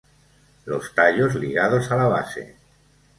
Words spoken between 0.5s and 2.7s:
Los tallos ligados a la base.